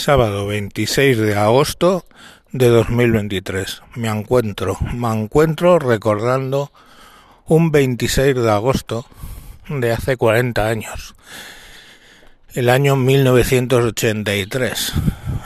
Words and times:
sábado 0.00 0.46
26 0.46 1.18
de 1.18 1.36
agosto 1.36 2.06
de 2.52 2.68
2023. 2.68 3.82
Me 3.96 4.08
encuentro, 4.08 4.78
me 4.94 5.12
encuentro 5.12 5.78
recordando 5.78 6.72
un 7.44 7.70
26 7.70 8.34
de 8.34 8.50
agosto 8.50 9.04
de 9.68 9.92
hace 9.92 10.16
40 10.16 10.66
años. 10.66 11.14
El 12.54 12.70
año 12.70 12.96
1983. 12.96 14.94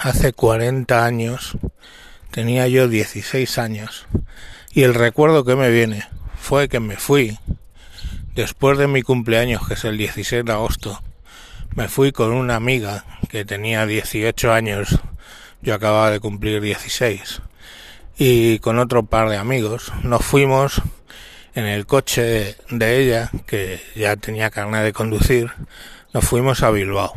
Hace 0.01 0.33
40 0.33 1.05
años 1.05 1.59
tenía 2.31 2.69
yo 2.69 2.87
16 2.87 3.59
años 3.59 4.07
y 4.73 4.85
el 4.85 4.95
recuerdo 4.95 5.45
que 5.45 5.57
me 5.57 5.71
viene 5.71 6.07
fue 6.39 6.69
que 6.69 6.79
me 6.79 6.97
fui 6.97 7.39
después 8.37 8.79
de 8.79 8.87
mi 8.87 9.03
cumpleaños, 9.03 9.67
que 9.67 9.75
es 9.75 9.85
el 9.85 9.99
16 9.99 10.45
de 10.45 10.53
agosto. 10.53 11.03
Me 11.77 11.89
fui 11.89 12.13
con 12.13 12.33
una 12.33 12.55
amiga 12.55 13.05
que 13.29 13.45
tenía 13.45 13.85
18 13.85 14.53
años, 14.53 15.01
yo 15.61 15.75
acababa 15.75 16.13
de 16.13 16.21
cumplir 16.21 16.61
16, 16.61 17.43
y 18.17 18.61
con 18.61 18.79
otro 18.79 19.07
par 19.07 19.29
de 19.29 19.39
amigos 19.39 19.93
nos 20.05 20.25
fuimos 20.25 20.83
en 21.57 21.65
el 21.65 21.85
coche 21.85 22.57
de 22.71 23.01
ella, 23.01 23.33
que 23.49 23.81
ya 23.97 24.15
tenía 24.15 24.51
carne 24.51 24.85
de 24.85 24.93
conducir, 24.93 25.51
nos 26.13 26.25
fuimos 26.25 26.63
a 26.63 26.71
Bilbao. 26.71 27.13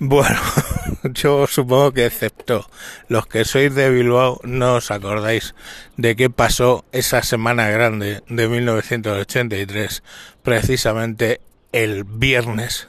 Bueno, 0.00 0.40
yo 1.04 1.46
supongo 1.46 1.92
que 1.92 2.06
excepto 2.06 2.68
los 3.06 3.28
que 3.28 3.44
sois 3.44 3.72
de 3.76 3.90
Bilbao 3.90 4.40
no 4.42 4.74
os 4.74 4.90
acordáis 4.90 5.54
de 5.96 6.16
qué 6.16 6.30
pasó 6.30 6.84
esa 6.90 7.22
semana 7.22 7.70
grande 7.70 8.24
de 8.28 8.48
1983, 8.48 10.02
precisamente 10.42 11.40
el 11.74 12.04
viernes 12.04 12.88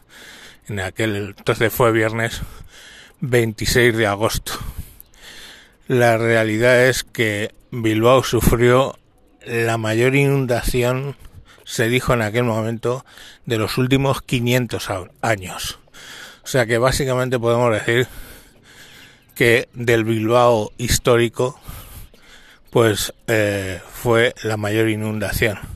en 0.67 0.79
aquel 0.79 1.33
entonces 1.35 1.73
fue 1.73 1.91
viernes 1.91 2.41
26 3.19 3.97
de 3.97 4.05
agosto. 4.05 4.53
La 5.87 6.19
realidad 6.19 6.85
es 6.85 7.03
que 7.03 7.53
Bilbao 7.71 8.23
sufrió 8.23 8.97
la 9.43 9.79
mayor 9.79 10.15
inundación, 10.15 11.15
se 11.63 11.89
dijo 11.89 12.13
en 12.13 12.21
aquel 12.21 12.43
momento, 12.43 13.05
de 13.47 13.57
los 13.57 13.79
últimos 13.79 14.21
500 14.21 14.87
años. 15.21 15.79
O 16.43 16.47
sea 16.47 16.67
que 16.67 16.77
básicamente 16.77 17.39
podemos 17.39 17.73
decir 17.73 18.07
que 19.33 19.67
del 19.73 20.03
Bilbao 20.03 20.71
histórico, 20.77 21.59
pues 22.69 23.15
eh, 23.25 23.81
fue 23.91 24.35
la 24.43 24.57
mayor 24.57 24.89
inundación. 24.89 25.74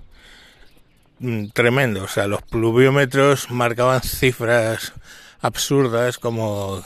Mm, 1.20 1.50
tremendo. 1.50 2.04
O 2.04 2.08
sea, 2.08 2.28
los 2.28 2.42
pluviómetros 2.44 3.52
marcaban 3.52 4.02
cifras 4.02 4.94
absurdas 5.42 6.18
como 6.18 6.84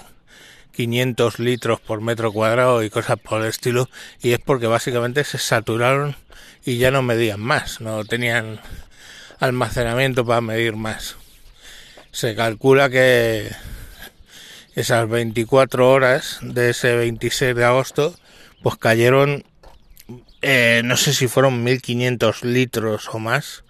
500 0.71 1.39
litros 1.39 1.79
por 1.79 2.01
metro 2.01 2.31
cuadrado 2.31 2.83
y 2.83 2.89
cosas 2.89 3.19
por 3.19 3.41
el 3.41 3.47
estilo. 3.47 3.89
Y 4.21 4.31
es 4.33 4.39
porque 4.39 4.67
básicamente 4.67 5.23
se 5.23 5.37
saturaron 5.37 6.15
y 6.65 6.77
ya 6.77 6.91
no 6.91 7.01
medían 7.03 7.41
más. 7.41 7.79
No 7.81 8.03
tenían 8.05 8.59
almacenamiento 9.39 10.25
para 10.25 10.41
medir 10.41 10.75
más. 10.75 11.15
Se 12.11 12.35
calcula 12.35 12.89
que 12.89 13.51
esas 14.75 15.07
24 15.07 15.89
horas 15.89 16.39
de 16.41 16.71
ese 16.71 16.95
26 16.95 17.55
de 17.55 17.65
agosto 17.65 18.15
pues 18.63 18.77
cayeron 18.77 19.43
eh, 20.43 20.81
no 20.83 20.97
sé 20.97 21.13
si 21.13 21.27
fueron 21.27 21.63
1500 21.63 22.43
litros 22.43 23.09
o 23.13 23.19
más 23.19 23.63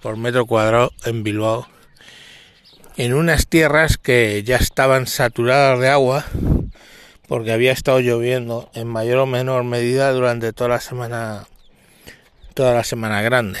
por 0.00 0.16
metro 0.16 0.46
cuadrado 0.46 0.92
en 1.04 1.22
Bilbao, 1.22 1.66
en 2.98 3.14
unas 3.14 3.46
tierras 3.46 3.96
que 3.96 4.42
ya 4.44 4.56
estaban 4.56 5.06
saturadas 5.06 5.80
de 5.80 5.88
agua 5.88 6.26
porque 7.26 7.52
había 7.52 7.72
estado 7.72 8.00
lloviendo 8.00 8.70
en 8.74 8.88
mayor 8.88 9.18
o 9.18 9.26
menor 9.26 9.64
medida 9.64 10.12
durante 10.12 10.52
toda 10.52 10.70
la 10.70 10.80
semana 10.80 11.46
toda 12.54 12.74
la 12.74 12.84
semana 12.84 13.22
grande. 13.22 13.60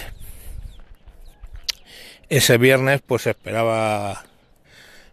Ese 2.28 2.58
viernes 2.58 3.00
pues 3.06 3.26
esperaba 3.26 4.24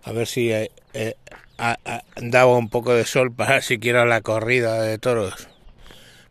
a 0.04 0.12
ver 0.12 0.28
si 0.28 0.52
eh, 0.52 0.72
eh, 0.94 1.16
daba 2.18 2.58
un 2.58 2.70
poco 2.70 2.94
de 2.94 3.06
sol 3.06 3.34
para 3.34 3.62
siquiera 3.64 4.06
la 4.06 4.20
corrida 4.20 4.82
de 4.82 4.98
toros, 4.98 5.48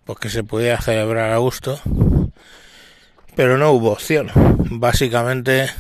pues 0.05 0.19
que 0.19 0.31
se 0.31 0.45
pudiera 0.45 0.81
celebrar 0.81 1.33
a 1.33 1.39
gusto 1.39 1.81
pero 3.35 3.59
no 3.59 3.73
hubo 3.73 3.93
opción. 3.93 4.31
Básicamente 4.71 5.71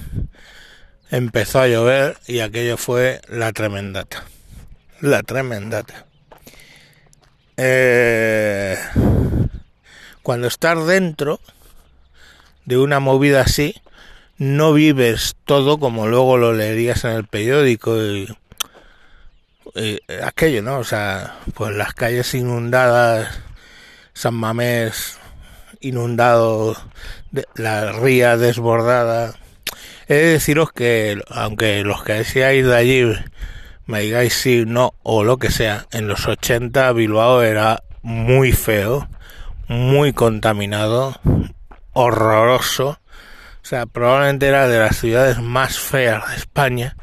empezó 1.10 1.60
a 1.60 1.68
llover 1.68 2.18
y 2.26 2.40
aquello 2.40 2.76
fue 2.76 3.20
la 3.28 3.52
tremendata. 3.52 4.24
La 5.00 5.22
tremendata. 5.22 6.06
Eh, 7.56 8.76
cuando 10.22 10.48
estás 10.48 10.86
dentro 10.86 11.40
de 12.64 12.78
una 12.78 12.98
movida 12.98 13.42
así, 13.42 13.80
no 14.38 14.72
vives 14.72 15.36
todo 15.44 15.78
como 15.78 16.08
luego 16.08 16.36
lo 16.36 16.52
leerías 16.52 17.04
en 17.04 17.12
el 17.12 17.26
periódico 17.26 17.96
y, 18.02 18.28
y 19.76 20.00
aquello, 20.24 20.62
¿no? 20.62 20.78
O 20.78 20.84
sea, 20.84 21.38
pues 21.54 21.76
las 21.76 21.94
calles 21.94 22.34
inundadas, 22.34 23.38
San 24.14 24.34
Mamés 24.34 25.19
inundado, 25.80 26.76
la 27.56 27.92
ría 27.92 28.36
desbordada. 28.36 29.34
He 30.08 30.14
de 30.14 30.26
deciros 30.32 30.72
que, 30.72 31.20
aunque 31.28 31.82
los 31.82 32.02
que 32.04 32.25
seáis 32.25 32.64
de 32.64 32.76
allí 32.76 33.12
me 33.86 34.00
digáis 34.00 34.34
sí, 34.34 34.64
no 34.66 34.94
o 35.02 35.25
lo 35.25 35.36
que 35.38 35.50
sea, 35.50 35.86
en 35.92 36.08
los 36.08 36.26
80 36.26 36.92
Bilbao 36.92 37.42
era 37.42 37.82
muy 38.02 38.52
feo, 38.52 39.08
muy 39.69 40.12
contaminado, 40.12 41.20
horroroso. 41.92 42.98
O 43.62 43.66
sea, 43.66 43.86
probablemente 43.86 44.46
era 44.46 44.69
de 44.69 44.78
las 44.78 44.96
ciudades 44.96 45.41
más 45.41 45.78
feas 45.78 46.28
de 46.31 46.36
España. 46.36 46.96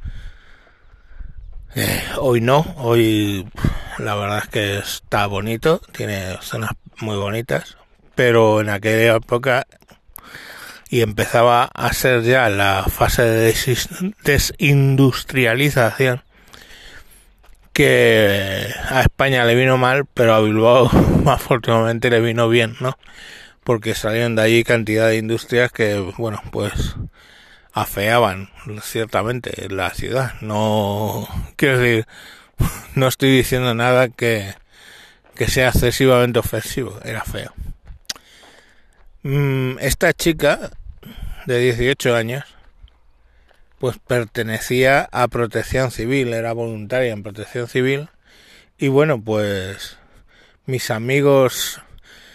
Eh, 1.76 2.04
hoy 2.18 2.42
no, 2.42 2.66
hoy 2.78 3.48
la 3.98 4.16
verdad 4.16 4.40
es 4.40 4.50
que 4.50 4.78
está 4.78 5.26
bonito, 5.28 5.82
tiene 5.92 6.38
zonas 6.42 6.72
muy 7.02 7.18
bonitas, 7.18 7.78
pero 8.16 8.62
en 8.62 8.70
aquella 8.70 9.16
época 9.16 9.66
y 10.90 11.02
empezaba 11.02 11.70
a 11.74 11.94
ser 11.94 12.24
ya 12.24 12.50
la 12.50 12.84
fase 12.84 13.24
de 13.24 13.56
desindustrialización 14.24 16.22
que 17.74 18.68
a 18.90 19.02
España 19.02 19.46
le 19.46 19.56
vino 19.56 19.78
mal, 19.78 20.06
pero 20.06 20.34
a 20.34 20.42
Bilbao 20.42 20.90
afortunadamente 21.26 22.10
le 22.10 22.20
vino 22.20 22.50
bien, 22.50 22.76
¿no? 22.82 22.98
Porque 23.64 23.96
salieron 23.96 24.36
de 24.36 24.42
allí 24.42 24.64
cantidad 24.66 25.08
de 25.08 25.18
industrias 25.18 25.72
que, 25.72 25.98
bueno, 26.18 26.42
pues 26.52 26.96
afeaban 27.74 28.50
ciertamente 28.82 29.70
la 29.70 29.92
ciudad. 29.92 30.34
No, 30.42 31.28
quiero 31.56 31.80
decir, 31.80 32.08
no 32.96 33.08
estoy 33.08 33.32
diciendo 33.32 33.74
nada 33.74 34.10
que, 34.10 34.56
que 35.42 35.48
sea 35.48 35.70
excesivamente 35.70 36.38
ofensivo, 36.38 37.00
era 37.04 37.24
feo. 37.24 37.52
Mm, 39.24 39.80
esta 39.80 40.14
chica 40.14 40.70
de 41.48 41.58
18 41.58 42.16
años 42.16 42.44
pues 43.80 43.98
pertenecía 43.98 45.10
a 45.12 45.28
protección 45.30 45.90
civil, 45.90 46.32
era 46.36 46.54
voluntaria 46.54 47.12
en 47.12 47.24
protección 47.24 47.68
civil 47.68 48.10
y 48.78 48.90
bueno 48.90 49.20
pues 49.20 49.98
mis 50.68 50.92
amigos 50.92 51.82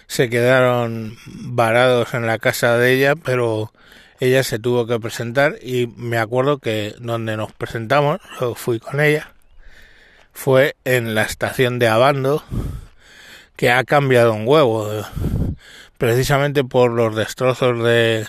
se 0.08 0.28
quedaron 0.28 1.16
varados 1.26 2.12
en 2.12 2.26
la 2.26 2.40
casa 2.40 2.76
de 2.76 2.92
ella 2.92 3.14
pero 3.14 3.72
ella 4.18 4.42
se 4.42 4.58
tuvo 4.58 4.88
que 4.88 4.98
presentar 4.98 5.58
y 5.62 5.86
me 5.96 6.18
acuerdo 6.18 6.58
que 6.58 6.96
donde 6.98 7.36
nos 7.36 7.52
presentamos, 7.52 8.18
fui 8.56 8.80
con 8.80 9.00
ella, 9.00 9.32
fue 10.32 10.74
en 10.84 11.14
la 11.14 11.22
estación 11.22 11.78
de 11.78 11.86
Abando 11.86 12.42
que 13.56 13.70
ha 13.70 13.84
cambiado 13.84 14.34
un 14.34 14.46
huevo 14.46 14.88
precisamente 15.98 16.62
por 16.64 16.90
los 16.90 17.16
destrozos 17.16 17.82
de, 17.82 18.26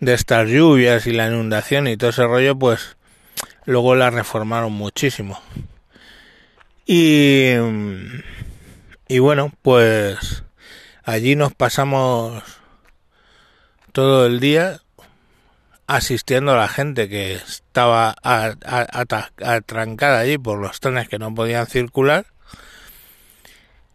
de 0.00 0.14
estas 0.14 0.48
lluvias 0.48 1.06
y 1.06 1.12
la 1.12 1.26
inundación 1.26 1.88
y 1.88 1.96
todo 1.96 2.10
ese 2.10 2.24
rollo, 2.24 2.56
pues 2.56 2.96
luego 3.64 3.94
la 3.94 4.10
reformaron 4.10 4.72
muchísimo. 4.72 5.40
Y, 6.86 7.52
y 9.08 9.18
bueno, 9.18 9.52
pues 9.62 10.44
allí 11.04 11.36
nos 11.36 11.54
pasamos 11.54 12.42
todo 13.92 14.26
el 14.26 14.40
día 14.40 14.80
asistiendo 15.86 16.52
a 16.52 16.56
la 16.56 16.68
gente 16.68 17.08
que 17.08 17.34
estaba 17.34 18.14
atrancada 19.42 20.20
allí 20.20 20.38
por 20.38 20.58
los 20.58 20.80
trenes 20.80 21.08
que 21.08 21.18
no 21.18 21.34
podían 21.34 21.66
circular 21.66 22.26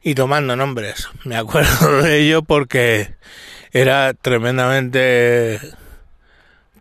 y 0.07 0.15
tomando 0.15 0.55
nombres. 0.55 1.09
Me 1.25 1.35
acuerdo 1.35 2.01
de 2.01 2.21
ello 2.21 2.41
porque 2.41 3.15
era 3.73 4.13
tremendamente 4.13 5.59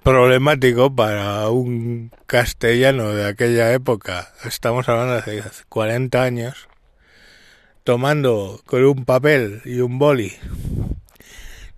problemático 0.04 0.94
para 0.94 1.48
un 1.48 2.12
castellano 2.26 3.08
de 3.08 3.26
aquella 3.26 3.72
época, 3.72 4.28
estamos 4.44 4.88
hablando 4.88 5.14
de 5.14 5.40
hace 5.40 5.64
40 5.68 6.22
años, 6.22 6.68
tomando 7.82 8.60
con 8.64 8.84
un 8.84 9.04
papel 9.04 9.60
y 9.64 9.80
un 9.80 9.98
boli 9.98 10.32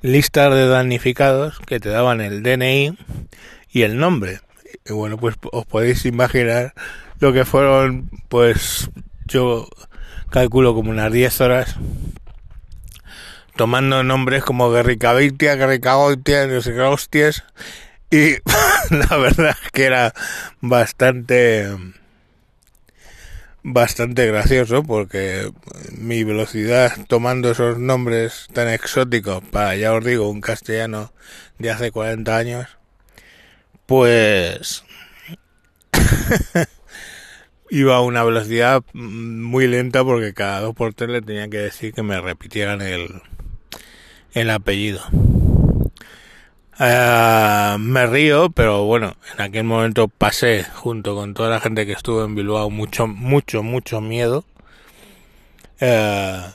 listas 0.03 0.55
de 0.55 0.69
damnificados 0.69 1.61
que 1.61 1.81
te 1.81 1.89
daban 1.89 2.21
el 2.21 2.43
DNI 2.43 2.95
y 3.71 3.83
el 3.85 3.97
nombre. 3.97 4.41
Y 4.85 4.93
bueno, 4.93 5.17
pues 5.17 5.37
os 5.51 5.65
podéis 5.65 6.05
imaginar 6.05 6.75
lo 7.21 7.33
que 7.33 7.47
fueron, 7.47 8.11
pues 8.29 8.91
yo 9.25 9.67
calculo 10.31 10.75
como 10.75 10.91
unas 10.91 11.13
10 11.13 11.41
horas 11.41 11.77
tomando 13.57 14.05
nombres 14.05 14.45
como 14.45 14.71
Guerricavitia, 14.71 15.57
Guerricagoitia, 15.57 16.47
no 16.47 16.63
sé 16.63 16.75
qué. 17.11 17.33
Y 18.11 18.37
la 18.95 19.17
verdad 19.17 19.57
que 19.73 19.85
era 19.85 20.15
bastante 20.61 21.69
bastante 23.63 24.27
gracioso 24.27 24.83
porque 24.83 25.51
mi 25.91 26.25
velocidad 26.25 26.93
tomando 27.07 27.51
esos 27.51 27.79
nombres 27.79 28.47
tan 28.53 28.69
exóticos 28.69 29.43
para, 29.51 29.77
ya 29.77 29.93
os 29.93 30.05
digo, 30.05 30.31
un 30.31 30.41
castellano 30.41 31.13
de 31.59 31.71
hace 31.71 31.91
40 31.91 32.37
años, 32.37 32.69
pues 33.87 34.85
iba 37.71 37.97
a 37.97 38.01
una 38.01 38.25
velocidad 38.25 38.83
muy 38.93 39.67
lenta 39.67 40.05
porque 40.05 40.35
cada 40.35 40.61
dos 40.61 40.75
por 40.75 40.95
tres 40.95 41.11
le 41.11 41.23
tenía 41.23 41.49
que 41.49 41.59
decir 41.59 41.93
que 41.93 42.03
me 42.03 42.21
repitieran 42.21 42.81
el, 42.81 43.23
el 44.33 44.51
apellido. 44.51 45.01
Uh, 46.81 47.77
me 47.79 48.07
río, 48.07 48.51
pero 48.51 48.85
bueno, 48.85 49.17
en 49.35 49.43
aquel 49.43 49.65
momento 49.65 50.07
pasé 50.07 50.65
junto 50.65 51.17
con 51.17 51.35
toda 51.35 51.51
la 51.51 51.61
gente 51.61 51.87
que 51.87 51.93
estuvo 51.93 52.25
en 52.25 52.37
Bilbao 52.37 52.71
mucho, 52.71 53.09
mucho, 53.09 53.63
mucho 53.63 54.01
miedo. 54.01 54.45
Uh, 55.81 56.53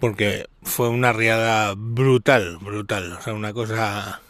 porque 0.00 0.46
fue 0.62 0.90
una 0.90 1.12
riada 1.14 1.74
brutal, 1.76 2.58
brutal. 2.58 3.12
O 3.12 3.22
sea, 3.22 3.32
una 3.32 3.52
cosa... 3.52 4.20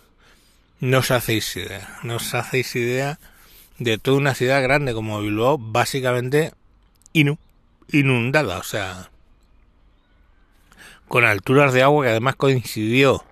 No 0.81 0.99
os 0.99 1.11
hacéis 1.11 1.57
idea, 1.57 1.99
no 2.03 2.17
os 2.17 2.35
hacéis 2.35 2.77
idea 2.77 3.19
de 3.79 3.99
toda 3.99 4.17
una 4.17 4.35
ciudad 4.35 4.63
grande 4.63 4.95
como 4.95 5.21
Bilbao, 5.21 5.59
básicamente 5.59 6.53
inu, 7.13 7.39
inundada, 7.91 8.59
o 8.59 8.63
sea, 8.63 9.11
con 11.09 11.25
alturas 11.25 11.73
de 11.73 11.83
agua 11.83 12.05
que 12.05 12.11
además 12.11 12.37
coincidió 12.37 13.25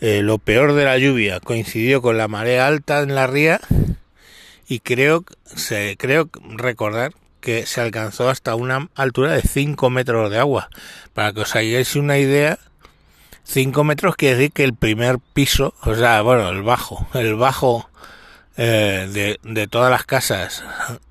eh, 0.00 0.20
lo 0.20 0.38
peor 0.38 0.72
de 0.72 0.84
la 0.84 0.98
lluvia 0.98 1.38
coincidió 1.38 2.02
con 2.02 2.18
la 2.18 2.26
marea 2.26 2.66
alta 2.66 3.02
en 3.02 3.14
la 3.14 3.28
ría 3.28 3.60
y 4.66 4.80
creo, 4.80 5.24
se, 5.44 5.96
creo 5.96 6.28
recordar 6.56 7.12
que 7.40 7.66
se 7.66 7.80
alcanzó 7.80 8.28
hasta 8.28 8.56
una 8.56 8.88
altura 8.96 9.30
de 9.30 9.42
5 9.42 9.90
metros 9.90 10.28
de 10.28 10.38
agua. 10.38 10.70
Para 11.14 11.32
que 11.32 11.42
os 11.42 11.54
hagáis 11.54 11.94
una 11.94 12.18
idea, 12.18 12.58
5 13.44 13.84
metros 13.84 14.16
quiere 14.16 14.36
decir 14.36 14.52
que 14.52 14.64
el 14.64 14.74
primer 14.74 15.18
piso, 15.18 15.72
o 15.82 15.94
sea, 15.94 16.22
bueno, 16.22 16.48
el 16.48 16.62
bajo, 16.62 17.06
el 17.14 17.36
bajo 17.36 17.88
eh, 18.56 19.08
de, 19.12 19.38
de 19.42 19.68
todas 19.68 19.90
las 19.90 20.04
casas 20.04 20.64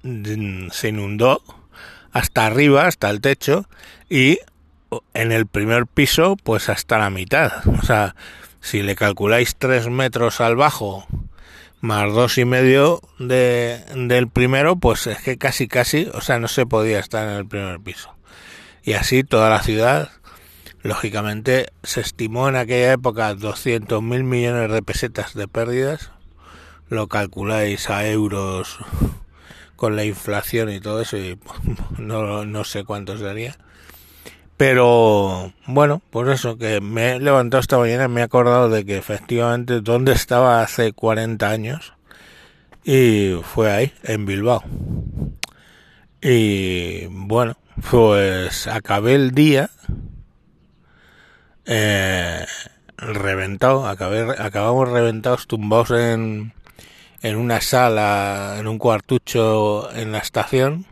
se 0.03 0.89
inundó 0.89 1.41
hasta 2.11 2.45
arriba, 2.45 2.87
hasta 2.87 3.09
el 3.09 3.21
techo, 3.21 3.67
y 4.09 4.39
en 5.13 5.31
el 5.31 5.47
primer 5.47 5.87
piso, 5.87 6.35
pues 6.43 6.69
hasta 6.69 6.97
la 6.97 7.09
mitad. 7.09 7.65
O 7.79 7.81
sea, 7.83 8.15
si 8.59 8.83
le 8.83 8.95
calculáis 8.95 9.55
3 9.55 9.89
metros 9.89 10.41
al 10.41 10.55
bajo 10.55 11.07
más 11.81 12.13
dos 12.13 12.37
y 12.37 12.45
medio 12.45 13.01
de, 13.17 13.83
del 13.95 14.29
primero, 14.29 14.75
pues 14.75 15.07
es 15.07 15.19
que 15.19 15.37
casi 15.37 15.67
casi, 15.67 16.07
o 16.13 16.21
sea, 16.21 16.39
no 16.39 16.47
se 16.47 16.65
podía 16.65 16.99
estar 16.99 17.27
en 17.27 17.35
el 17.35 17.47
primer 17.47 17.79
piso. 17.79 18.15
Y 18.83 18.93
así 18.93 19.23
toda 19.23 19.49
la 19.49 19.63
ciudad, 19.63 20.11
lógicamente, 20.83 21.67
se 21.83 22.01
estimó 22.01 22.49
en 22.49 22.55
aquella 22.55 22.93
época 22.93 23.33
200 23.33 24.01
mil 24.01 24.23
millones 24.23 24.71
de 24.71 24.81
pesetas 24.83 25.33
de 25.33 25.47
pérdidas. 25.47 26.11
Lo 26.91 27.07
calculáis 27.07 27.89
a 27.89 28.05
euros 28.05 28.77
con 29.77 29.95
la 29.95 30.03
inflación 30.03 30.69
y 30.69 30.81
todo 30.81 30.99
eso 30.99 31.15
y 31.15 31.39
no, 31.97 32.43
no 32.43 32.63
sé 32.65 32.83
cuánto 32.83 33.17
sería. 33.17 33.57
Pero 34.57 35.53
bueno, 35.67 36.01
por 36.09 36.29
eso 36.29 36.57
que 36.57 36.81
me 36.81 37.13
he 37.13 37.19
levantado 37.21 37.61
esta 37.61 37.77
mañana 37.77 38.09
me 38.09 38.19
he 38.19 38.23
acordado 38.25 38.67
de 38.67 38.83
que 38.85 38.97
efectivamente 38.97 39.79
donde 39.79 40.11
estaba 40.11 40.61
hace 40.61 40.91
40 40.91 41.49
años 41.49 41.93
y 42.83 43.39
fue 43.41 43.71
ahí, 43.71 43.93
en 44.03 44.25
Bilbao. 44.25 44.61
Y 46.21 47.05
bueno, 47.07 47.55
pues 47.89 48.67
acabé 48.67 49.15
el 49.15 49.31
día 49.31 49.69
eh, 51.65 52.45
reventado, 52.97 53.87
acabé, 53.87 54.35
acabamos 54.37 54.89
reventados, 54.89 55.47
tumbados 55.47 55.91
en, 55.91 56.53
en 57.21 57.37
una 57.37 57.61
sala, 57.61 58.57
en 58.59 58.67
un 58.67 58.77
cuartucho 58.77 59.91
en 59.93 60.11
la 60.11 60.19
estación. 60.19 60.85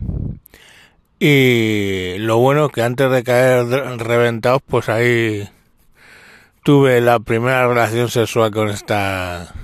Y 1.18 2.16
lo 2.18 2.38
bueno 2.38 2.70
que 2.70 2.82
antes 2.82 3.10
de 3.10 3.24
caer 3.24 3.66
reventados, 3.98 4.62
pues 4.66 4.88
ahí 4.88 5.48
tuve 6.62 7.00
la 7.00 7.18
primera 7.20 7.66
relación 7.68 8.08
sexual 8.08 8.50
con 8.50 8.68
esta 8.68 9.54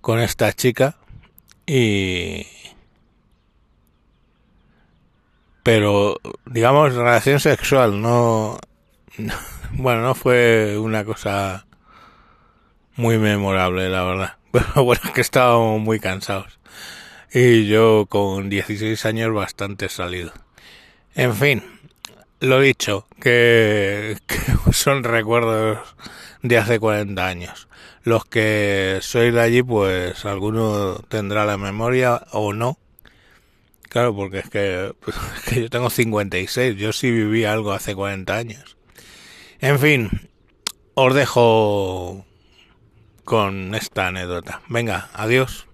con 0.00 0.20
esta 0.20 0.52
chica. 0.52 0.96
Y 1.66 2.46
pero 5.62 6.16
digamos 6.46 6.94
relación 6.94 7.40
sexual 7.40 8.00
no, 8.00 8.58
bueno 9.72 10.02
no 10.02 10.14
fue 10.14 10.76
una 10.78 11.04
cosa 11.04 11.66
muy 12.96 13.18
memorable 13.18 13.88
la 13.88 14.02
verdad 14.02 14.41
pero 14.52 14.84
bueno 14.84 15.00
es 15.04 15.10
que 15.10 15.20
estábamos 15.20 15.80
muy 15.80 15.98
cansados 15.98 16.60
y 17.32 17.66
yo 17.66 18.06
con 18.08 18.50
16 18.50 19.06
años 19.06 19.32
bastante 19.34 19.88
salido. 19.88 20.32
En 21.14 21.34
fin, 21.34 21.62
lo 22.40 22.60
dicho, 22.60 23.06
que, 23.20 24.18
son 24.72 25.04
recuerdos 25.04 25.78
de 26.42 26.58
hace 26.58 26.78
40 26.78 27.26
años. 27.26 27.68
Los 28.02 28.24
que 28.24 28.98
sois 29.00 29.32
de 29.32 29.40
allí, 29.40 29.62
pues 29.62 30.24
alguno 30.24 30.96
tendrá 31.08 31.46
la 31.46 31.56
memoria 31.56 32.26
o 32.32 32.52
no. 32.52 32.78
Claro, 33.88 34.14
porque 34.14 34.40
es 34.40 34.50
que, 34.50 34.92
pues, 35.00 35.16
es 35.36 35.42
que 35.44 35.60
yo 35.62 35.70
tengo 35.70 35.88
56, 35.88 36.76
yo 36.76 36.92
sí 36.92 37.10
viví 37.10 37.44
algo 37.44 37.72
hace 37.72 37.94
40 37.94 38.36
años. 38.36 38.76
En 39.60 39.78
fin, 39.78 40.10
os 40.94 41.14
dejo 41.14 42.26
con 43.32 43.74
esta 43.74 44.08
anécdota. 44.08 44.60
Venga, 44.68 45.08
adiós. 45.14 45.66